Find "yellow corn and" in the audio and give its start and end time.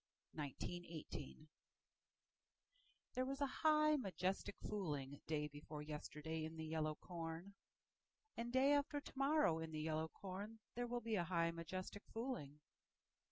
6.65-8.51